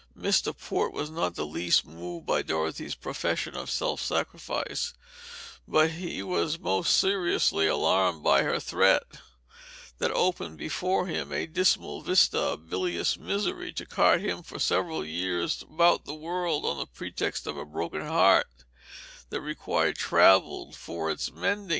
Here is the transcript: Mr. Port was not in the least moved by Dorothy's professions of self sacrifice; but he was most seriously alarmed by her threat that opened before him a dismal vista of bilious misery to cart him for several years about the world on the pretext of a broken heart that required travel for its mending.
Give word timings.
Mr. 0.17 0.57
Port 0.57 0.93
was 0.93 1.11
not 1.11 1.27
in 1.27 1.33
the 1.33 1.45
least 1.45 1.85
moved 1.85 2.25
by 2.25 2.41
Dorothy's 2.41 2.95
professions 2.95 3.55
of 3.55 3.69
self 3.69 4.01
sacrifice; 4.01 4.95
but 5.67 5.91
he 5.91 6.23
was 6.23 6.57
most 6.57 6.97
seriously 6.97 7.67
alarmed 7.67 8.23
by 8.23 8.41
her 8.41 8.59
threat 8.59 9.03
that 9.99 10.09
opened 10.09 10.57
before 10.57 11.05
him 11.05 11.31
a 11.31 11.45
dismal 11.45 12.01
vista 12.01 12.39
of 12.39 12.67
bilious 12.67 13.15
misery 13.15 13.71
to 13.73 13.85
cart 13.85 14.21
him 14.21 14.41
for 14.41 14.57
several 14.57 15.05
years 15.05 15.61
about 15.61 16.05
the 16.05 16.15
world 16.15 16.65
on 16.65 16.79
the 16.79 16.87
pretext 16.87 17.45
of 17.45 17.55
a 17.55 17.63
broken 17.63 18.01
heart 18.01 18.49
that 19.29 19.41
required 19.41 19.97
travel 19.99 20.71
for 20.71 21.11
its 21.11 21.31
mending. 21.31 21.69